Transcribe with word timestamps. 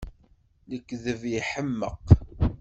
Lekdeb 0.69 1.21
iḥemmeq! 1.37 2.05